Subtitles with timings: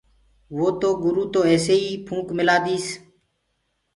[0.79, 2.85] تو وو گُروُ تو ايسي ئي ڦونڪ مِلآ ديس۔